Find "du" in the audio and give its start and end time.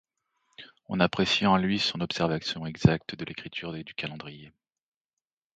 3.83-3.93